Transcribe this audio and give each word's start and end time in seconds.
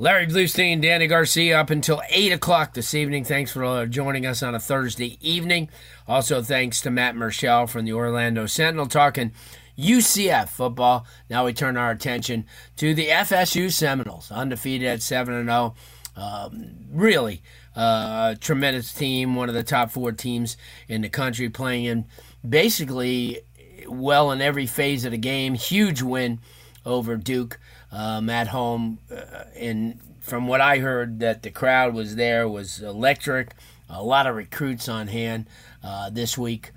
Larry 0.00 0.26
Blustein, 0.28 0.80
Danny 0.80 1.06
Garcia, 1.06 1.60
up 1.60 1.68
until 1.68 2.00
8 2.08 2.32
o'clock 2.32 2.72
this 2.72 2.94
evening. 2.94 3.22
Thanks 3.22 3.52
for 3.52 3.62
uh, 3.62 3.84
joining 3.84 4.24
us 4.24 4.42
on 4.42 4.54
a 4.54 4.58
Thursday 4.58 5.18
evening. 5.20 5.68
Also, 6.08 6.40
thanks 6.40 6.80
to 6.80 6.90
Matt 6.90 7.14
Murschel 7.14 7.68
from 7.68 7.84
the 7.84 7.92
Orlando 7.92 8.46
Sentinel 8.46 8.86
talking 8.86 9.32
UCF 9.78 10.48
football. 10.48 11.04
Now 11.28 11.44
we 11.44 11.52
turn 11.52 11.76
our 11.76 11.90
attention 11.90 12.46
to 12.76 12.94
the 12.94 13.08
FSU 13.08 13.70
Seminoles, 13.70 14.32
undefeated 14.32 14.88
at 14.88 15.02
7 15.02 15.44
0. 15.44 15.74
Um, 16.16 16.76
really 16.90 17.42
uh, 17.76 18.36
tremendous 18.40 18.94
team, 18.94 19.34
one 19.34 19.50
of 19.50 19.54
the 19.54 19.62
top 19.62 19.90
four 19.90 20.12
teams 20.12 20.56
in 20.88 21.02
the 21.02 21.10
country, 21.10 21.50
playing 21.50 21.84
in 21.84 22.06
basically 22.48 23.42
well 23.86 24.32
in 24.32 24.40
every 24.40 24.64
phase 24.64 25.04
of 25.04 25.10
the 25.10 25.18
game. 25.18 25.52
Huge 25.52 26.00
win 26.00 26.40
over 26.86 27.18
Duke 27.18 27.58
um, 27.92 28.28
at 28.30 28.48
home. 28.48 28.98
Uh, 29.10 29.44
and 29.56 30.00
from 30.20 30.46
what 30.46 30.60
I 30.60 30.78
heard, 30.78 31.20
that 31.20 31.42
the 31.42 31.50
crowd 31.50 31.94
was 31.94 32.16
there 32.16 32.48
was 32.48 32.80
electric. 32.80 33.52
A 33.88 34.02
lot 34.02 34.26
of 34.26 34.36
recruits 34.36 34.88
on 34.88 35.08
hand 35.08 35.46
uh, 35.82 36.10
this 36.10 36.38
week. 36.38 36.70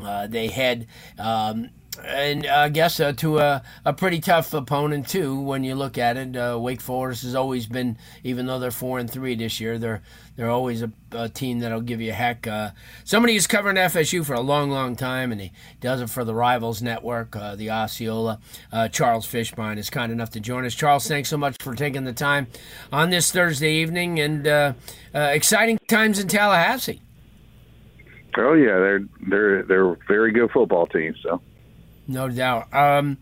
Uh, 0.00 0.28
they 0.28 0.46
had 0.48 0.86
um, 1.18 1.70
and 2.04 2.46
I 2.46 2.68
guess 2.68 3.00
uh, 3.00 3.12
to 3.14 3.38
a, 3.38 3.62
a 3.84 3.92
pretty 3.92 4.20
tough 4.20 4.54
opponent 4.54 5.08
too. 5.08 5.40
When 5.40 5.64
you 5.64 5.74
look 5.74 5.98
at 5.98 6.16
it, 6.16 6.36
uh, 6.36 6.58
Wake 6.60 6.80
Forest 6.80 7.22
has 7.22 7.34
always 7.34 7.66
been, 7.66 7.98
even 8.22 8.46
though 8.46 8.58
they're 8.58 8.70
four 8.70 8.98
and 8.98 9.10
three 9.10 9.34
this 9.34 9.60
year, 9.60 9.78
they're 9.78 10.02
they're 10.38 10.50
always 10.50 10.82
a, 10.82 10.92
a 11.10 11.28
team 11.28 11.58
that'll 11.58 11.80
give 11.80 12.00
you 12.00 12.12
a 12.12 12.14
heck. 12.14 12.46
Uh, 12.46 12.70
somebody 13.02 13.34
who's 13.34 13.48
covering 13.48 13.74
FSU 13.74 14.24
for 14.24 14.34
a 14.34 14.40
long, 14.40 14.70
long 14.70 14.94
time, 14.94 15.32
and 15.32 15.40
he 15.40 15.50
does 15.80 16.00
it 16.00 16.08
for 16.08 16.22
the 16.22 16.32
Rivals 16.32 16.80
Network, 16.80 17.34
uh, 17.34 17.56
the 17.56 17.72
Osceola. 17.72 18.38
Uh, 18.70 18.86
Charles 18.86 19.26
Fishbein 19.26 19.78
is 19.78 19.90
kind 19.90 20.12
enough 20.12 20.30
to 20.30 20.40
join 20.40 20.64
us. 20.64 20.76
Charles, 20.76 21.08
thanks 21.08 21.28
so 21.28 21.36
much 21.36 21.56
for 21.60 21.74
taking 21.74 22.04
the 22.04 22.12
time 22.12 22.46
on 22.92 23.10
this 23.10 23.32
Thursday 23.32 23.74
evening, 23.78 24.20
and 24.20 24.46
uh, 24.46 24.74
exciting 25.12 25.76
times 25.88 26.20
in 26.20 26.28
Tallahassee. 26.28 27.02
Oh 28.36 28.52
yeah, 28.52 28.78
they're 28.78 29.04
they're 29.26 29.62
they're 29.64 29.92
a 29.92 29.96
very 30.06 30.30
good 30.30 30.52
football 30.52 30.86
team. 30.86 31.16
So 31.20 31.40
no 32.06 32.28
doubt. 32.28 32.72
Um, 32.72 33.18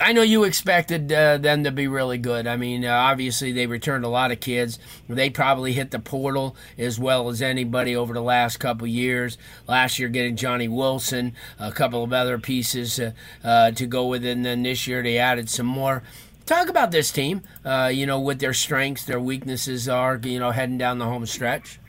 I 0.00 0.12
know 0.12 0.22
you 0.22 0.44
expected 0.44 1.12
uh, 1.12 1.38
them 1.38 1.64
to 1.64 1.72
be 1.72 1.88
really 1.88 2.18
good. 2.18 2.46
I 2.46 2.56
mean, 2.56 2.84
uh, 2.84 2.92
obviously 2.92 3.50
they 3.50 3.66
returned 3.66 4.04
a 4.04 4.08
lot 4.08 4.30
of 4.30 4.38
kids. 4.38 4.78
They 5.08 5.28
probably 5.28 5.72
hit 5.72 5.90
the 5.90 5.98
portal 5.98 6.54
as 6.76 7.00
well 7.00 7.28
as 7.28 7.42
anybody 7.42 7.96
over 7.96 8.14
the 8.14 8.22
last 8.22 8.58
couple 8.58 8.86
years. 8.86 9.38
Last 9.66 9.98
year, 9.98 10.08
getting 10.08 10.36
Johnny 10.36 10.68
Wilson, 10.68 11.34
a 11.58 11.72
couple 11.72 12.04
of 12.04 12.12
other 12.12 12.38
pieces 12.38 13.00
uh, 13.00 13.12
uh 13.42 13.72
to 13.72 13.86
go 13.86 14.06
with, 14.06 14.24
it. 14.24 14.30
and 14.30 14.46
then 14.46 14.62
this 14.62 14.86
year 14.86 15.02
they 15.02 15.18
added 15.18 15.50
some 15.50 15.66
more. 15.66 16.04
Talk 16.46 16.68
about 16.68 16.92
this 16.92 17.10
team. 17.10 17.42
Uh, 17.64 17.90
you 17.92 18.06
know 18.06 18.20
what 18.20 18.38
their 18.38 18.54
strengths, 18.54 19.04
their 19.04 19.20
weaknesses 19.20 19.88
are. 19.88 20.18
You 20.22 20.38
know, 20.38 20.52
heading 20.52 20.78
down 20.78 20.98
the 20.98 21.06
home 21.06 21.26
stretch. 21.26 21.80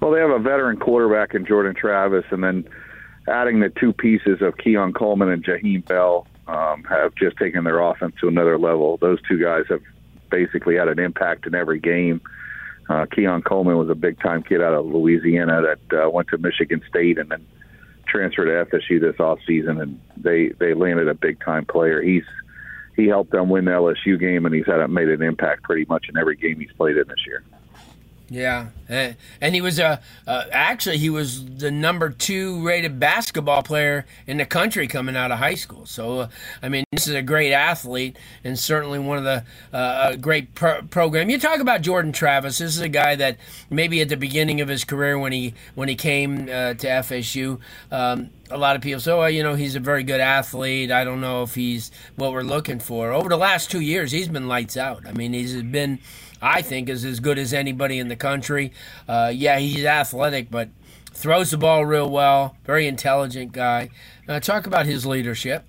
Well, 0.00 0.10
they 0.10 0.20
have 0.20 0.30
a 0.30 0.38
veteran 0.38 0.78
quarterback 0.78 1.34
in 1.34 1.46
Jordan 1.46 1.74
Travis, 1.74 2.24
and 2.30 2.42
then 2.42 2.68
adding 3.28 3.60
the 3.60 3.70
two 3.70 3.92
pieces 3.92 4.42
of 4.42 4.58
Keon 4.58 4.92
Coleman 4.92 5.28
and 5.30 5.44
Jaheim 5.44 5.84
Bell 5.84 6.26
um, 6.48 6.82
have 6.84 7.14
just 7.14 7.36
taken 7.36 7.64
their 7.64 7.80
offense 7.80 8.14
to 8.20 8.28
another 8.28 8.58
level. 8.58 8.96
Those 8.96 9.18
two 9.28 9.40
guys 9.40 9.64
have 9.68 9.82
basically 10.30 10.76
had 10.76 10.88
an 10.88 10.98
impact 10.98 11.46
in 11.46 11.54
every 11.54 11.78
game. 11.78 12.20
Uh, 12.88 13.04
Keon 13.06 13.42
Coleman 13.42 13.76
was 13.76 13.90
a 13.90 13.94
big 13.94 14.18
time 14.20 14.42
kid 14.42 14.62
out 14.62 14.72
of 14.72 14.86
Louisiana 14.86 15.62
that 15.62 16.04
uh, 16.04 16.10
went 16.10 16.28
to 16.28 16.38
Michigan 16.38 16.82
State 16.88 17.18
and 17.18 17.30
then 17.30 17.46
transferred 18.06 18.46
to 18.46 18.76
FSU 18.78 19.00
this 19.00 19.20
off 19.20 19.38
season, 19.46 19.80
and 19.80 20.00
they 20.16 20.48
they 20.58 20.72
landed 20.72 21.06
a 21.08 21.14
big 21.14 21.38
time 21.44 21.66
player. 21.66 22.00
He's 22.00 22.24
he 22.96 23.06
helped 23.06 23.30
them 23.30 23.50
win 23.50 23.66
the 23.66 23.72
LSU 23.72 24.18
game, 24.18 24.46
and 24.46 24.54
he's 24.54 24.66
had 24.66 24.84
made 24.88 25.08
an 25.08 25.22
impact 25.22 25.62
pretty 25.64 25.84
much 25.84 26.06
in 26.08 26.16
every 26.16 26.36
game 26.36 26.58
he's 26.58 26.72
played 26.72 26.96
in 26.96 27.06
this 27.06 27.26
year. 27.26 27.44
Yeah, 28.30 28.68
and 29.40 29.54
he 29.54 29.62
was 29.62 29.78
a 29.78 30.02
uh, 30.26 30.44
actually 30.52 30.98
he 30.98 31.08
was 31.08 31.46
the 31.46 31.70
number 31.70 32.10
two 32.10 32.62
rated 32.66 33.00
basketball 33.00 33.62
player 33.62 34.04
in 34.26 34.36
the 34.36 34.44
country 34.44 34.86
coming 34.86 35.16
out 35.16 35.32
of 35.32 35.38
high 35.38 35.54
school. 35.54 35.86
So 35.86 36.20
uh, 36.20 36.28
I 36.62 36.68
mean, 36.68 36.84
this 36.92 37.08
is 37.08 37.14
a 37.14 37.22
great 37.22 37.52
athlete 37.52 38.18
and 38.44 38.58
certainly 38.58 38.98
one 38.98 39.16
of 39.16 39.24
the 39.24 39.44
uh, 39.72 40.16
great 40.16 40.54
pro- 40.54 40.82
program. 40.82 41.30
You 41.30 41.38
talk 41.38 41.60
about 41.60 41.80
Jordan 41.80 42.12
Travis. 42.12 42.58
This 42.58 42.76
is 42.76 42.82
a 42.82 42.88
guy 42.88 43.16
that 43.16 43.38
maybe 43.70 44.02
at 44.02 44.10
the 44.10 44.16
beginning 44.16 44.60
of 44.60 44.68
his 44.68 44.84
career 44.84 45.18
when 45.18 45.32
he 45.32 45.54
when 45.74 45.88
he 45.88 45.94
came 45.94 46.42
uh, 46.42 46.74
to 46.74 46.86
FSU. 46.86 47.60
Um, 47.90 48.28
a 48.50 48.58
lot 48.58 48.76
of 48.76 48.82
people 48.82 49.00
say, 49.00 49.12
oh, 49.12 49.26
you 49.26 49.42
know, 49.42 49.54
he's 49.54 49.74
a 49.74 49.80
very 49.80 50.02
good 50.02 50.20
athlete. 50.20 50.90
I 50.90 51.04
don't 51.04 51.20
know 51.20 51.42
if 51.42 51.54
he's 51.54 51.90
what 52.16 52.32
we're 52.32 52.42
looking 52.42 52.78
for. 52.78 53.12
Over 53.12 53.28
the 53.28 53.36
last 53.36 53.70
two 53.70 53.80
years, 53.80 54.12
he's 54.12 54.28
been 54.28 54.48
lights 54.48 54.76
out. 54.76 55.06
I 55.06 55.12
mean, 55.12 55.32
he's 55.32 55.62
been 55.62 55.98
I 56.40 56.62
think, 56.62 56.88
is 56.88 57.04
as 57.04 57.20
good 57.20 57.38
as 57.38 57.52
anybody 57.52 57.98
in 57.98 58.08
the 58.08 58.16
country. 58.16 58.72
Uh, 59.08 59.32
yeah, 59.34 59.58
he's 59.58 59.84
athletic, 59.84 60.50
but 60.50 60.68
throws 61.12 61.50
the 61.50 61.58
ball 61.58 61.84
real 61.84 62.08
well. 62.08 62.56
Very 62.64 62.86
intelligent 62.86 63.52
guy. 63.52 63.90
Uh, 64.28 64.40
talk 64.40 64.66
about 64.66 64.86
his 64.86 65.04
leadership. 65.04 65.64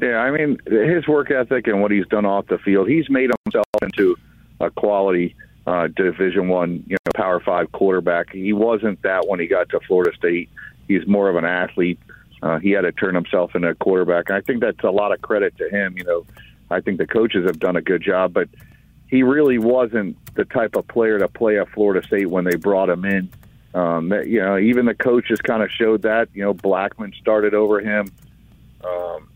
Yeah, 0.00 0.18
I 0.18 0.30
mean 0.30 0.58
his 0.66 1.08
work 1.08 1.30
ethic 1.30 1.66
and 1.66 1.82
what 1.82 1.90
he's 1.90 2.06
done 2.06 2.24
off 2.24 2.46
the 2.46 2.58
field. 2.58 2.88
He's 2.88 3.10
made 3.10 3.30
himself 3.44 3.66
into 3.82 4.16
a 4.60 4.70
quality 4.70 5.34
uh, 5.66 5.88
Division 5.88 6.48
One, 6.48 6.84
you 6.86 6.96
know, 7.04 7.12
Power 7.14 7.40
Five 7.40 7.72
quarterback. 7.72 8.32
He 8.32 8.52
wasn't 8.52 9.02
that 9.02 9.26
when 9.26 9.40
he 9.40 9.46
got 9.46 9.68
to 9.70 9.80
Florida 9.80 10.16
State. 10.16 10.50
He's 10.86 11.06
more 11.06 11.28
of 11.28 11.36
an 11.36 11.44
athlete. 11.44 11.98
Uh, 12.42 12.58
he 12.58 12.70
had 12.70 12.82
to 12.82 12.92
turn 12.92 13.14
himself 13.14 13.54
into 13.54 13.68
a 13.68 13.74
quarterback. 13.74 14.30
I 14.30 14.40
think 14.40 14.60
that's 14.60 14.82
a 14.84 14.90
lot 14.90 15.12
of 15.12 15.20
credit 15.20 15.56
to 15.58 15.68
him. 15.68 15.98
You 15.98 16.04
know, 16.04 16.26
I 16.70 16.80
think 16.80 16.98
the 16.98 17.06
coaches 17.06 17.44
have 17.46 17.58
done 17.58 17.76
a 17.76 17.82
good 17.82 18.02
job, 18.02 18.32
but 18.32 18.48
he 19.08 19.22
really 19.22 19.58
wasn't 19.58 20.16
the 20.34 20.44
type 20.44 20.76
of 20.76 20.86
player 20.86 21.18
to 21.18 21.28
play 21.28 21.58
at 21.58 21.68
Florida 21.70 22.06
State 22.06 22.28
when 22.28 22.44
they 22.44 22.56
brought 22.56 22.88
him 22.88 23.04
in. 23.04 23.30
Um, 23.74 24.12
you 24.26 24.40
know, 24.40 24.58
even 24.58 24.86
the 24.86 24.94
coaches 24.94 25.40
kind 25.40 25.62
of 25.62 25.70
showed 25.70 26.02
that. 26.02 26.28
You 26.34 26.44
know, 26.44 26.54
Blackman 26.54 27.12
started 27.20 27.54
over 27.54 27.80
him. 27.80 28.12
Um, 28.84 29.28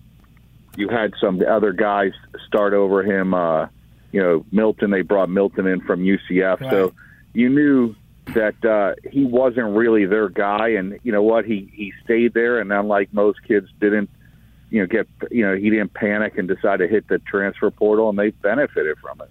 you 0.77 0.89
had 0.89 1.13
some 1.21 1.43
other 1.47 1.73
guys 1.73 2.13
start 2.47 2.73
over 2.73 3.03
him. 3.03 3.35
Uh, 3.35 3.67
you 4.11 4.23
know, 4.23 4.45
Milton. 4.53 4.91
They 4.91 5.03
brought 5.03 5.29
Milton 5.29 5.67
in 5.67 5.81
from 5.81 6.03
UCF, 6.03 6.61
right. 6.61 6.71
so 6.71 6.93
you 7.33 7.49
knew 7.49 7.95
that 8.27 8.65
uh, 8.65 8.95
he 9.11 9.25
wasn't 9.25 9.75
really 9.75 10.07
their 10.07 10.29
guy. 10.29 10.71
And 10.71 10.99
you 11.03 11.13
know 11.13 11.23
what? 11.23 11.45
He 11.45 11.71
he 11.73 11.93
stayed 12.05 12.35
there, 12.35 12.59
and 12.59 12.73
unlike 12.73 13.13
most 13.13 13.43
kids, 13.47 13.69
didn't 13.81 14.11
you 14.71 14.81
know 14.81 14.87
get 14.87 15.09
you 15.31 15.47
know 15.47 15.57
he 15.57 15.71
didn't 15.71 15.95
panic 15.95 16.37
and 16.39 16.49
decide 16.49 16.79
to 16.79 16.89
hit 16.89 17.09
the 17.09 17.19
transfer 17.19 17.71
portal, 17.71 18.09
and 18.11 18.19
they 18.19 18.31
benefited 18.31 18.99
from 18.99 19.21
it. 19.21 19.31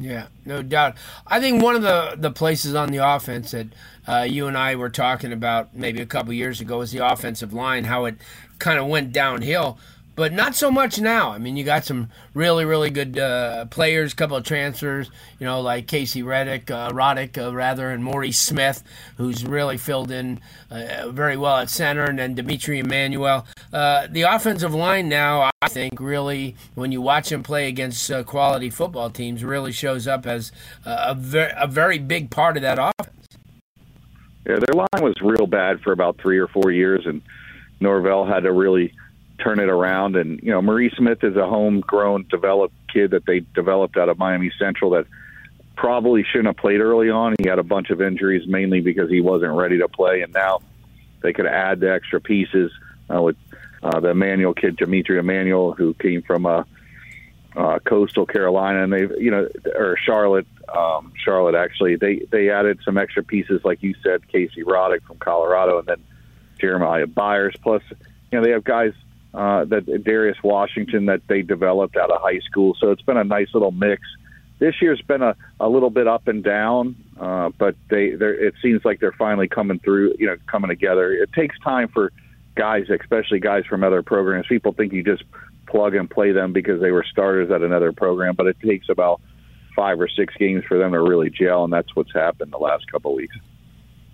Yeah, 0.00 0.28
no 0.46 0.62
doubt. 0.62 0.96
I 1.26 1.40
think 1.40 1.62
one 1.62 1.76
of 1.76 1.82
the, 1.82 2.14
the 2.16 2.30
places 2.30 2.74
on 2.74 2.90
the 2.90 3.06
offense 3.06 3.50
that 3.50 3.66
uh, 4.08 4.26
you 4.28 4.46
and 4.46 4.56
I 4.56 4.74
were 4.74 4.88
talking 4.88 5.30
about 5.30 5.76
maybe 5.76 6.00
a 6.00 6.06
couple 6.06 6.32
years 6.32 6.58
ago 6.62 6.78
was 6.78 6.90
the 6.90 7.06
offensive 7.06 7.52
line, 7.52 7.84
how 7.84 8.06
it 8.06 8.16
kind 8.58 8.78
of 8.78 8.86
went 8.86 9.12
downhill 9.12 9.78
but 10.14 10.32
not 10.32 10.54
so 10.54 10.70
much 10.70 11.00
now. 11.00 11.30
I 11.30 11.38
mean, 11.38 11.56
you 11.56 11.64
got 11.64 11.84
some 11.84 12.10
really, 12.34 12.64
really 12.64 12.90
good 12.90 13.18
uh, 13.18 13.66
players, 13.66 14.12
couple 14.14 14.36
of 14.36 14.44
transfers, 14.44 15.10
you 15.38 15.46
know, 15.46 15.60
like 15.60 15.86
Casey 15.86 16.22
Reddick, 16.22 16.70
uh, 16.70 16.90
Roddick, 16.90 17.38
uh, 17.38 17.54
rather, 17.54 17.90
and 17.90 18.04
Maurice 18.04 18.38
Smith, 18.38 18.82
who's 19.16 19.44
really 19.44 19.76
filled 19.76 20.10
in 20.10 20.40
uh, 20.70 21.10
very 21.10 21.36
well 21.36 21.58
at 21.58 21.70
center, 21.70 22.04
and 22.04 22.18
then 22.18 22.34
D'Mitri 22.34 22.80
Emmanuel. 22.80 23.46
Uh, 23.72 24.08
the 24.10 24.22
offensive 24.22 24.74
line 24.74 25.08
now, 25.08 25.50
I 25.62 25.68
think, 25.68 26.00
really, 26.00 26.56
when 26.74 26.92
you 26.92 27.00
watch 27.00 27.30
them 27.30 27.42
play 27.42 27.68
against 27.68 28.10
uh, 28.10 28.22
quality 28.24 28.70
football 28.70 29.10
teams, 29.10 29.44
really 29.44 29.72
shows 29.72 30.06
up 30.06 30.26
as 30.26 30.52
a, 30.84 31.14
ver- 31.14 31.54
a 31.56 31.66
very 31.66 31.98
big 31.98 32.30
part 32.30 32.56
of 32.56 32.62
that 32.62 32.78
offense. 32.78 33.16
Yeah, 34.46 34.56
their 34.56 34.74
line 34.74 35.02
was 35.02 35.14
real 35.22 35.46
bad 35.46 35.80
for 35.82 35.92
about 35.92 36.18
three 36.18 36.38
or 36.38 36.48
four 36.48 36.70
years, 36.70 37.04
and 37.06 37.22
Norvell 37.78 38.26
had 38.26 38.40
to 38.44 38.52
really 38.52 38.92
turn 39.42 39.58
it 39.60 39.68
around. 39.68 40.16
And 40.16 40.40
you 40.42 40.50
know, 40.50 40.62
Maurice 40.62 40.94
Smith 40.96 41.22
is 41.22 41.36
a 41.36 41.46
homegrown, 41.46 42.26
developed 42.28 42.74
kid 42.92 43.12
that 43.12 43.26
they 43.26 43.40
developed 43.54 43.96
out 43.96 44.08
of 44.08 44.18
Miami 44.18 44.52
Central 44.58 44.90
that 44.90 45.06
probably 45.76 46.24
shouldn't 46.24 46.48
have 46.48 46.56
played 46.56 46.80
early 46.80 47.10
on. 47.10 47.34
He 47.40 47.48
had 47.48 47.58
a 47.58 47.64
bunch 47.64 47.90
of 47.90 48.02
injuries, 48.02 48.46
mainly 48.46 48.80
because 48.80 49.10
he 49.10 49.20
wasn't 49.20 49.52
ready 49.52 49.78
to 49.78 49.88
play, 49.88 50.22
and 50.22 50.32
now 50.32 50.60
they 51.22 51.32
could 51.32 51.46
add 51.46 51.80
the 51.80 51.92
extra 51.92 52.20
pieces 52.20 52.70
uh, 53.12 53.20
with 53.20 53.36
uh, 53.82 54.00
the 54.00 54.10
Emmanuel 54.10 54.52
kid, 54.52 54.76
D'Mitri 54.76 55.18
Emmanuel, 55.18 55.72
who 55.72 55.94
came 55.94 56.22
from. 56.22 56.46
Uh, 56.46 56.64
uh, 57.56 57.80
coastal 57.80 58.26
Carolina, 58.26 58.84
and 58.84 58.92
they, 58.92 59.00
you 59.20 59.30
know, 59.30 59.48
or 59.74 59.96
Charlotte, 59.96 60.46
um, 60.68 61.12
Charlotte 61.24 61.54
actually, 61.56 61.96
they 61.96 62.22
they 62.30 62.50
added 62.50 62.78
some 62.84 62.96
extra 62.96 63.24
pieces, 63.24 63.60
like 63.64 63.82
you 63.82 63.94
said, 64.02 64.26
Casey 64.28 64.62
Roddick 64.62 65.02
from 65.02 65.18
Colorado, 65.18 65.78
and 65.78 65.88
then 65.88 66.04
Jeremiah 66.60 67.06
Byers. 67.06 67.54
Plus, 67.60 67.82
you 67.90 68.38
know, 68.38 68.44
they 68.44 68.52
have 68.52 68.64
guys 68.64 68.92
uh, 69.34 69.64
that 69.66 70.02
Darius 70.04 70.38
Washington 70.42 71.06
that 71.06 71.22
they 71.28 71.42
developed 71.42 71.96
out 71.96 72.10
of 72.10 72.20
high 72.20 72.40
school. 72.40 72.76
So 72.80 72.90
it's 72.90 73.02
been 73.02 73.16
a 73.16 73.24
nice 73.24 73.48
little 73.54 73.70
mix. 73.70 74.02
This 74.58 74.74
year's 74.82 75.00
been 75.02 75.22
a, 75.22 75.36
a 75.58 75.68
little 75.68 75.90
bit 75.90 76.06
up 76.06 76.28
and 76.28 76.44
down, 76.44 76.96
uh, 77.18 77.50
but 77.56 77.76
they 77.88 78.06
it 78.08 78.54
seems 78.60 78.84
like 78.84 79.00
they're 79.00 79.12
finally 79.12 79.48
coming 79.48 79.78
through. 79.78 80.14
You 80.18 80.26
know, 80.26 80.36
coming 80.46 80.68
together. 80.68 81.12
It 81.12 81.32
takes 81.32 81.58
time 81.60 81.88
for 81.88 82.12
guys, 82.56 82.86
especially 82.90 83.40
guys 83.40 83.64
from 83.64 83.84
other 83.84 84.02
programs. 84.02 84.46
People 84.48 84.72
think 84.72 84.92
you 84.92 85.02
just 85.02 85.24
plug 85.66 85.94
and 85.94 86.10
play 86.10 86.32
them 86.32 86.52
because 86.52 86.80
they 86.80 86.90
were 86.90 87.04
starters 87.10 87.50
at 87.50 87.62
another 87.62 87.92
program, 87.92 88.34
but 88.34 88.46
it 88.46 88.56
takes 88.60 88.88
about 88.88 89.20
five 89.74 90.00
or 90.00 90.08
six 90.08 90.34
games 90.34 90.64
for 90.64 90.76
them 90.76 90.92
to 90.92 91.00
really 91.00 91.30
gel, 91.30 91.64
and 91.64 91.72
that's 91.72 91.94
what's 91.94 92.12
happened 92.12 92.52
the 92.52 92.58
last 92.58 92.90
couple 92.90 93.12
of 93.12 93.16
weeks. 93.16 93.36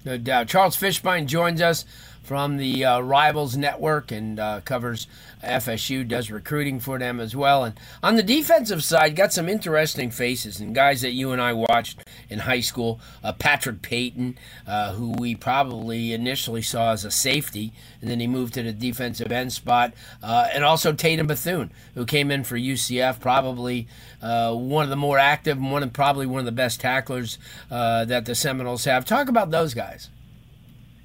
No 0.05 0.17
doubt. 0.17 0.47
Charles 0.47 0.77
Fishbein 0.77 1.27
joins 1.27 1.61
us 1.61 1.85
from 2.26 2.56
the 2.56 2.84
uh, 2.84 2.99
Rivals 2.99 3.56
Network 3.56 4.11
and 4.11 4.40
uh, 4.40 4.61
covers 4.64 5.06
FSU, 5.44 6.06
does 6.06 6.28
recruiting 6.28 6.81
for 6.81 6.99
them 6.99 7.20
as 7.20 7.37
well. 7.37 7.62
And 7.62 7.78
on 8.02 8.17
the 8.17 8.23
defensive 8.25 8.82
side, 8.82 9.14
got 9.14 9.32
some 9.32 9.49
interesting 9.49 10.11
faces 10.11 10.58
and 10.58 10.75
guys 10.75 11.02
that 11.02 11.12
you 11.12 11.31
and 11.31 11.40
I 11.40 11.52
watched 11.52 12.00
in 12.28 12.40
high 12.40 12.61
school. 12.61 12.99
Uh, 13.23 13.32
Patrick 13.32 13.81
Payton, 13.81 14.37
uh, 14.67 14.94
who 14.94 15.12
we 15.12 15.37
probably 15.37 16.12
initially 16.12 16.62
saw 16.62 16.90
as 16.90 17.05
a 17.05 17.12
safety, 17.12 17.73
and 18.00 18.11
then 18.11 18.19
he 18.19 18.26
moved 18.26 18.55
to 18.55 18.62
the 18.64 18.73
defensive 18.73 19.31
end 19.31 19.52
spot. 19.52 19.94
Uh, 20.20 20.49
and 20.52 20.64
also 20.64 20.93
Tatum 20.93 21.28
Bethune, 21.28 21.70
who 21.94 22.05
came 22.05 22.32
in 22.32 22.43
for 22.43 22.56
UCF, 22.56 23.20
probably 23.20 23.87
uh, 24.20 24.52
one 24.52 24.82
of 24.82 24.90
the 24.90 24.96
more 24.96 25.19
active, 25.20 25.58
and 25.58 25.70
one 25.70 25.84
of 25.84 25.93
probably 25.93 26.26
one 26.26 26.40
of 26.40 26.46
the 26.46 26.50
best 26.50 26.81
tacklers 26.81 27.38
that 27.70 28.25
the 28.25 28.34
Seminoles 28.34 28.84
have. 28.84 29.05
Talk 29.05 29.28
about 29.28 29.52
those 29.52 29.73
guys. 29.73 30.08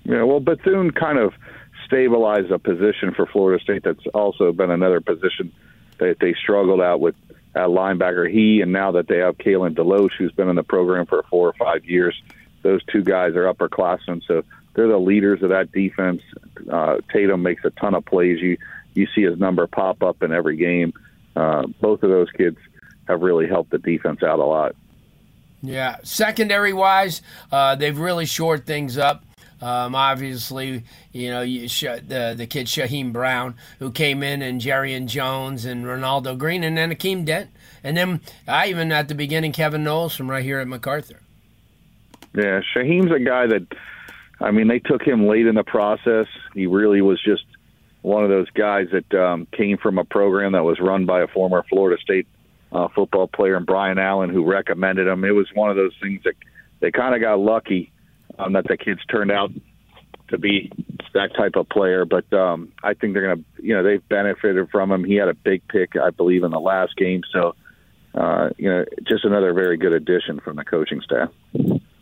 Yeah, 0.04 0.24
well, 0.24 0.40
Bethune 0.40 0.92
kind 0.92 1.18
of 1.18 1.34
stabilized 1.86 2.52
a 2.52 2.60
position 2.60 3.14
for 3.14 3.26
Florida 3.26 3.62
State 3.64 3.84
that's 3.84 4.06
also 4.14 4.52
been 4.52 4.72
another 4.72 5.02
position 5.02 5.52
that 6.00 6.18
they 6.20 6.34
struggled 6.34 6.82
out 6.82 7.00
with 7.00 7.16
at 7.54 7.68
linebacker. 7.68 8.32
He 8.32 8.62
and 8.62 8.72
now 8.72 8.92
that 8.94 9.08
they 9.08 9.18
have 9.18 9.38
Kalen 9.38 9.76
DeLoach, 9.76 10.12
who's 10.18 10.32
been 10.32 10.50
in 10.50 10.56
the 10.56 10.64
program 10.64 11.06
for 11.06 11.24
four 11.30 11.50
or 11.50 11.54
five 11.54 11.86
years, 11.86 12.20
those 12.64 12.84
two 12.86 13.04
guys 13.04 13.36
are 13.36 13.52
upperclassmen, 13.52 14.22
so 14.28 14.44
they're 14.74 14.88
the 14.88 14.98
leaders 14.98 15.44
of 15.44 15.50
that 15.50 15.72
defense. 15.72 16.22
Uh, 16.72 16.98
Tatum 17.12 17.42
makes 17.42 17.66
a 17.66 17.72
ton 17.72 17.94
of 17.94 18.06
plays. 18.06 18.40
You 18.42 18.58
you 18.94 19.08
see 19.16 19.22
his 19.24 19.40
number 19.40 19.68
pop 19.68 20.04
up 20.04 20.22
in 20.24 20.32
every 20.32 20.58
game. 20.58 20.94
Uh, 21.36 21.68
both 21.80 22.04
of 22.04 22.10
those 22.10 22.30
kids 22.32 22.58
have 23.08 23.22
really 23.22 23.48
helped 23.48 23.72
the 23.72 23.78
defense 23.78 24.22
out 24.22 24.40
a 24.40 24.46
lot. 24.46 24.76
Yeah, 25.62 25.98
secondary 26.04 26.74
wise, 26.74 27.22
uh, 27.52 27.76
they've 27.76 27.98
really 27.98 28.26
shored 28.26 28.66
things 28.66 28.98
up. 28.98 29.24
Um, 29.62 29.94
obviously, 29.94 30.84
you 31.12 31.30
know, 31.30 31.42
you 31.42 31.68
sh- 31.68 32.02
the 32.08 32.34
the 32.36 32.48
kid 32.48 32.68
Shyheim 32.68 33.14
Brown 33.14 33.56
who 33.80 33.92
came 33.92 34.24
in, 34.24 34.42
and 34.42 34.60
Jarrian 34.60 35.06
Jones 35.06 35.66
and 35.66 35.86
Renardo 35.86 36.38
Green, 36.38 36.64
and 36.64 36.78
then 36.78 36.92
Akeem 36.92 37.26
Dent, 37.26 37.52
and 37.84 37.96
then 37.96 38.22
I 38.48 38.68
even 38.68 38.92
at 38.92 39.08
the 39.08 39.16
beginning 39.16 39.52
Kevin 39.52 39.84
Knowles 39.84 40.16
from 40.16 40.32
right 40.32 40.44
here 40.44 40.60
at 40.60 40.68
MacArthur. 40.68 41.20
Yeah, 42.34 42.62
Shyheim's 42.74 43.12
a 43.12 43.20
guy 43.20 43.48
that, 43.48 43.68
I 44.40 44.52
mean, 44.52 44.70
they 44.70 44.80
took 44.80 45.02
him 45.02 45.28
late 45.28 45.46
in 45.48 45.56
the 45.56 45.64
process. 45.64 46.28
He 46.54 46.66
really 46.66 47.02
was 47.02 47.22
just 47.22 47.44
one 48.04 48.24
of 48.24 48.30
those 48.30 48.50
guys 48.52 48.88
that 48.94 49.14
um, 49.14 49.48
came 49.52 49.78
from 49.78 49.98
a 49.98 50.06
program 50.06 50.54
that 50.54 50.64
was 50.64 50.80
run 50.80 51.06
by 51.06 51.22
a 51.22 51.28
former 51.28 51.64
Florida 51.70 52.02
State 52.02 52.28
uh, 52.72 52.88
football 52.88 53.28
player, 53.28 53.58
and 53.58 53.66
Brian 53.66 54.00
Allen, 54.00 54.30
who 54.30 54.46
recommended 54.50 55.08
him. 55.08 55.24
It 55.26 55.32
was 55.32 55.48
one 55.54 55.70
of 55.70 55.76
those 55.76 55.94
things 56.02 56.24
that 56.24 56.34
they 56.80 56.90
kind 56.90 57.14
of 57.14 57.22
got 57.22 57.38
lucky 57.38 57.92
um, 58.42 58.54
that 58.54 58.68
the 58.68 58.78
kids 58.78 59.02
turned 59.10 59.32
out 59.32 59.52
to 60.30 60.38
be 60.38 60.72
that 61.14 61.36
type 61.36 61.56
of 61.56 61.70
player. 61.70 62.06
But 62.06 62.32
um, 62.34 62.72
I 62.84 62.94
think 62.94 63.14
they're 63.14 63.28
going 63.28 63.44
to, 63.44 63.64
you 63.64 63.76
know, 63.76 63.84
they've 63.84 64.08
benefited 64.10 64.70
from 64.70 64.92
him. 64.92 65.04
He 65.04 65.16
had 65.16 65.28
a 65.28 65.34
big 65.34 65.68
pick, 65.68 65.96
I 65.96 66.10
believe, 66.10 66.44
in 66.44 66.52
the 66.52 66.60
last 66.60 66.96
game. 66.96 67.22
So, 67.32 67.56
uh, 68.16 68.50
you 68.58 68.70
know, 68.70 68.86
just 69.08 69.26
another 69.26 69.54
very 69.54 69.78
good 69.78 69.94
addition 69.94 70.40
from 70.40 70.56
the 70.56 70.64
coaching 70.64 71.02
staff. 71.02 71.30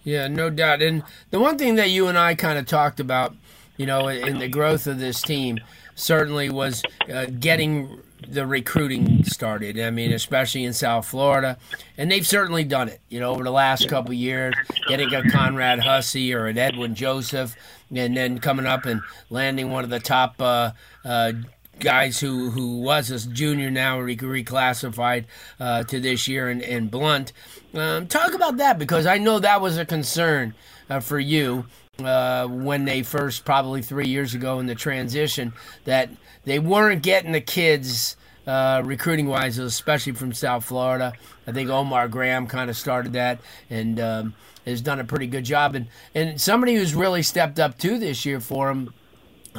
Yeah, 0.04 0.28
no 0.28 0.50
doubt. 0.50 0.82
And 0.82 1.04
the 1.32 1.40
one 1.40 1.58
thing 1.58 1.76
that 1.76 1.90
you 1.90 2.08
and 2.08 2.18
I 2.18 2.36
kind 2.36 2.58
of 2.58 2.66
talked 2.66 3.00
about, 3.00 3.36
you 3.78 3.86
know, 3.86 4.08
in 4.08 4.40
the 4.40 4.48
growth 4.48 4.88
of 4.88 5.00
this 5.00 5.22
team 5.22 5.60
certainly 5.96 6.50
was 6.50 6.84
uh, 7.12 7.26
getting 7.26 8.02
the 8.28 8.46
recruiting 8.46 9.24
started. 9.24 9.80
I 9.80 9.90
mean, 9.92 10.12
especially 10.12 10.64
in 10.64 10.74
South 10.74 11.08
Florida, 11.08 11.58
and 11.98 12.12
they've 12.12 12.26
certainly 12.26 12.64
done 12.64 12.90
it. 12.90 13.02
You 13.10 13.20
know, 13.20 13.32
over 13.32 13.44
the 13.44 13.52
last 13.52 13.88
couple 13.88 14.14
years, 14.14 14.54
getting 14.88 15.14
a 15.14 15.30
Conrad 15.30 15.80
Hussey 15.80 16.34
or 16.34 16.48
an 16.48 16.58
Edwin 16.58 16.96
Joseph, 16.96 17.56
and 17.96 18.16
then 18.16 18.40
coming 18.40 18.66
up 18.66 18.86
and 18.86 19.02
landing 19.30 19.72
one 19.72 19.84
of 19.84 19.90
the 19.90 20.00
top 20.00 20.36
uh, 20.40 20.72
uh, 21.06 21.34
guys 21.80 22.20
who 22.20 22.50
who 22.50 22.80
was 22.80 23.10
a 23.10 23.28
junior 23.30 23.72
now 23.72 24.00
re- 24.00 24.16
reclassified 24.16 25.26
uh, 25.60 25.84
to 25.84 26.00
this 26.00 26.28
year 26.28 26.50
and, 26.50 26.62
in 26.62 26.88
Blunt. 26.88 27.34
Um, 27.74 28.08
talk 28.08 28.34
about 28.34 28.58
that 28.58 28.80
because 28.80 29.06
I 29.06 29.18
know 29.18 29.40
that 29.40 29.62
was 29.62 29.78
a 29.78 29.86
concern 29.86 30.54
uh, 30.90 31.00
for 31.00 31.20
you. 31.20 31.66
Uh, 32.00 32.48
when 32.48 32.86
they 32.86 33.04
first, 33.04 33.44
probably 33.44 33.82
three 33.82 34.08
years 34.08 34.34
ago 34.34 34.60
in 34.60 34.68
the 34.68 34.76
transition, 34.76 35.52
that 35.84 36.10
they 36.46 36.58
weren't 36.58 37.04
getting 37.04 37.34
the 37.34 37.42
kids 37.42 38.16
uh, 38.48 38.82
recruiting 38.84 39.28
wise, 39.28 39.58
especially 39.58 40.14
from 40.14 40.34
South 40.34 40.66
Florida. 40.66 41.14
I 41.46 41.52
think 41.52 41.70
Omar 41.70 42.08
Graham 42.08 42.48
kind 42.48 42.70
of 42.70 42.78
started 42.78 43.14
that 43.14 43.40
and 43.70 44.00
um, 44.00 44.34
has 44.66 44.82
done 44.82 45.00
a 45.00 45.04
pretty 45.04 45.28
good 45.28 45.44
job. 45.44 45.76
And, 45.76 45.88
and 46.16 46.40
somebody 46.40 46.76
who's 46.76 46.96
really 46.96 47.22
stepped 47.22 47.60
up 47.60 47.78
too 47.78 48.00
this 48.00 48.26
year 48.26 48.40
for 48.40 48.70
him. 48.70 48.94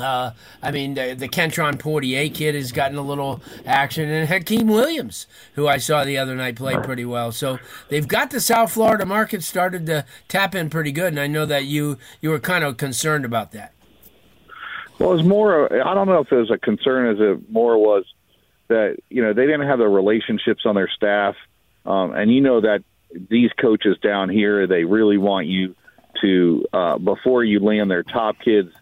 Uh, 0.00 0.32
I 0.62 0.70
mean, 0.70 0.94
the, 0.94 1.14
the 1.14 1.29
Kentron 1.29 1.79
Poitier 1.79 2.32
kid 2.34 2.55
has 2.55 2.72
gotten 2.72 2.96
a 2.96 3.03
little 3.03 3.41
action, 3.67 4.08
and 4.08 4.29
Hykeem 4.29 4.65
Williams, 4.65 5.27
who 5.55 5.69
I 5.69 5.79
saw 5.79 6.05
the 6.05 6.19
other 6.19 6.34
night, 6.34 6.56
play 6.56 6.77
pretty 6.77 7.05
well. 7.05 7.32
So 7.32 7.58
they've 7.89 8.06
got 8.06 8.31
the 8.31 8.41
South 8.41 8.72
Florida 8.72 9.06
market 9.06 9.43
started 9.43 9.86
to 9.86 10.05
tap 10.29 10.55
in 10.55 10.70
pretty 10.70 10.93
good, 10.93 11.08
and 11.08 11.20
I 11.20 11.27
know 11.27 11.46
that 11.46 11.65
you 11.65 11.98
you 12.20 12.31
were 12.31 12.41
kind 12.41 12.65
of 12.65 12.77
concerned 12.77 13.24
about 13.24 13.53
that. 13.53 13.72
Well, 14.98 15.15
it's 15.15 15.27
more. 15.27 15.72
I 15.72 15.94
don't 15.94 16.06
know 16.06 16.20
if 16.20 16.31
it 16.31 16.36
was 16.36 16.51
a 16.51 16.58
concern 16.58 17.06
as 17.06 17.20
it 17.20 17.51
more 17.51 17.79
was 17.79 18.05
that 18.69 18.96
you 19.08 19.22
know 19.22 19.32
they 19.32 19.46
didn't 19.46 19.67
have 19.67 19.79
the 19.79 19.89
relationships 19.89 20.63
on 20.67 20.74
their 20.74 20.89
staff, 20.89 21.34
um, 21.86 22.13
and 22.15 22.32
you 22.32 22.41
know 22.41 22.60
that 22.60 22.84
these 23.29 23.51
coaches 23.60 23.96
down 24.03 24.29
here 24.29 24.67
they 24.67 24.84
really 24.84 25.19
want 25.19 25.46
you 25.46 25.74
to 26.20 26.67
uh, 26.72 26.98
before 26.98 27.44
you 27.44 27.60
land 27.60 27.91
their 27.91 28.03
top 28.03 28.39
kids. 28.39 28.72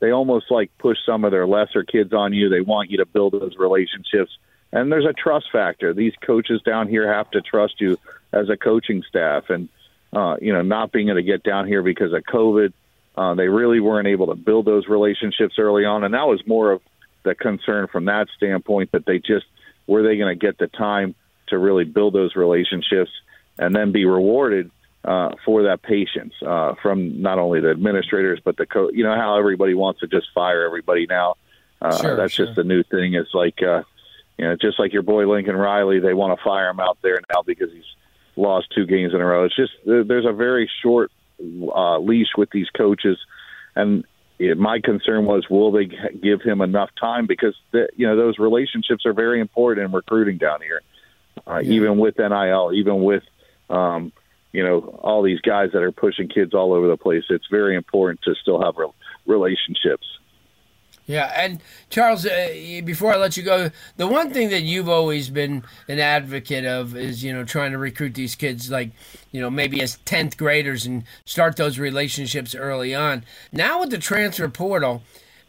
They 0.00 0.10
almost 0.10 0.50
like 0.50 0.70
push 0.78 0.98
some 1.04 1.24
of 1.24 1.30
their 1.30 1.46
lesser 1.46 1.82
kids 1.82 2.12
on 2.12 2.32
you. 2.32 2.48
They 2.48 2.60
want 2.60 2.90
you 2.90 2.98
to 2.98 3.06
build 3.06 3.32
those 3.32 3.56
relationships, 3.56 4.36
and 4.72 4.92
there's 4.92 5.06
a 5.06 5.12
trust 5.12 5.46
factor. 5.50 5.92
These 5.92 6.14
coaches 6.24 6.60
down 6.62 6.88
here 6.88 7.12
have 7.12 7.30
to 7.32 7.40
trust 7.40 7.80
you 7.80 7.98
as 8.32 8.48
a 8.48 8.56
coaching 8.56 9.02
staff, 9.08 9.50
and 9.50 9.68
uh, 10.12 10.36
you 10.40 10.52
know 10.52 10.62
not 10.62 10.92
being 10.92 11.08
able 11.08 11.18
to 11.18 11.22
get 11.22 11.42
down 11.42 11.66
here 11.66 11.82
because 11.82 12.12
of 12.12 12.22
COVID. 12.22 12.72
Uh, 13.16 13.34
they 13.34 13.48
really 13.48 13.80
weren't 13.80 14.06
able 14.06 14.28
to 14.28 14.36
build 14.36 14.64
those 14.64 14.86
relationships 14.86 15.54
early 15.58 15.84
on, 15.84 16.04
and 16.04 16.14
that 16.14 16.28
was 16.28 16.46
more 16.46 16.70
of 16.70 16.80
the 17.24 17.34
concern 17.34 17.88
from 17.88 18.04
that 18.04 18.28
standpoint 18.36 18.92
that 18.92 19.04
they 19.04 19.18
just 19.18 19.46
were 19.88 20.02
they 20.02 20.16
going 20.16 20.38
to 20.38 20.46
get 20.46 20.58
the 20.58 20.68
time 20.68 21.14
to 21.48 21.58
really 21.58 21.84
build 21.84 22.14
those 22.14 22.36
relationships 22.36 23.10
and 23.58 23.74
then 23.74 23.90
be 23.90 24.04
rewarded 24.04 24.70
uh, 25.08 25.30
for 25.42 25.62
that 25.62 25.80
patience 25.80 26.34
uh, 26.46 26.74
from 26.82 27.22
not 27.22 27.38
only 27.38 27.60
the 27.60 27.70
administrators 27.70 28.40
but 28.44 28.58
the 28.58 28.66
coach. 28.66 28.92
You 28.94 29.04
know 29.04 29.14
how 29.14 29.38
everybody 29.38 29.72
wants 29.72 30.00
to 30.00 30.06
just 30.06 30.26
fire 30.34 30.66
everybody 30.66 31.06
now. 31.06 31.36
Uh, 31.80 31.96
sure, 31.96 32.16
that's 32.16 32.34
sure. 32.34 32.46
just 32.46 32.56
the 32.56 32.64
new 32.64 32.82
thing. 32.82 33.14
It's 33.14 33.32
like 33.32 33.62
uh, 33.62 33.84
you 34.36 34.44
know, 34.44 34.56
just 34.60 34.78
like 34.78 34.92
your 34.92 35.02
boy 35.02 35.26
Lincoln 35.26 35.56
Riley, 35.56 35.98
they 35.98 36.12
want 36.12 36.38
to 36.38 36.44
fire 36.44 36.68
him 36.68 36.78
out 36.78 36.98
there 37.00 37.18
now 37.32 37.40
because 37.42 37.72
he's 37.72 37.86
lost 38.36 38.68
two 38.74 38.84
games 38.84 39.14
in 39.14 39.20
a 39.22 39.24
row. 39.24 39.44
It's 39.44 39.56
just 39.56 39.72
there's 39.86 40.26
a 40.26 40.32
very 40.32 40.70
short 40.82 41.10
uh, 41.40 41.98
leash 41.98 42.36
with 42.36 42.50
these 42.50 42.68
coaches, 42.76 43.16
and 43.74 44.04
it, 44.38 44.58
my 44.58 44.78
concern 44.78 45.24
was, 45.24 45.48
will 45.48 45.72
they 45.72 45.86
give 45.86 46.42
him 46.42 46.60
enough 46.60 46.90
time? 47.00 47.26
Because 47.26 47.56
the, 47.72 47.88
you 47.96 48.06
know 48.06 48.14
those 48.14 48.38
relationships 48.38 49.06
are 49.06 49.14
very 49.14 49.40
important 49.40 49.86
in 49.86 49.92
recruiting 49.92 50.36
down 50.36 50.60
here, 50.60 50.82
uh, 51.46 51.60
yeah. 51.62 51.72
even 51.72 51.96
with 51.96 52.18
NIL, 52.18 52.72
even 52.74 53.02
with 53.02 53.22
um, 53.70 54.12
you 54.52 54.62
know 54.62 54.98
all 55.02 55.22
these 55.22 55.40
guys 55.40 55.70
that 55.72 55.82
are 55.82 55.92
pushing 55.92 56.28
kids 56.28 56.54
all 56.54 56.72
over 56.72 56.88
the 56.88 56.96
place. 56.96 57.24
It's 57.30 57.46
very 57.50 57.76
important 57.76 58.22
to 58.22 58.34
still 58.34 58.62
have 58.62 58.76
re- 58.76 58.88
relationships. 59.26 60.06
Yeah, 61.08 61.32
and 61.34 61.62
Charles, 61.88 62.26
uh, 62.26 62.82
before 62.84 63.14
I 63.14 63.16
let 63.16 63.38
you 63.38 63.42
go, 63.42 63.70
the 63.96 64.06
one 64.06 64.30
thing 64.30 64.50
that 64.50 64.60
you've 64.60 64.90
always 64.90 65.30
been 65.30 65.64
an 65.88 65.98
advocate 65.98 66.66
of 66.66 66.94
is, 66.94 67.24
you 67.24 67.32
know, 67.32 67.44
trying 67.44 67.72
to 67.72 67.78
recruit 67.78 68.12
these 68.12 68.34
kids, 68.34 68.70
like, 68.70 68.90
you 69.32 69.40
know, 69.40 69.48
maybe 69.48 69.80
as 69.80 69.96
10th 70.04 70.36
graders 70.36 70.84
and 70.84 71.04
start 71.24 71.56
those 71.56 71.78
relationships 71.78 72.54
early 72.54 72.94
on. 72.94 73.24
Now 73.50 73.80
with 73.80 73.88
the 73.88 73.96
transfer 73.96 74.50
portal, 74.50 75.02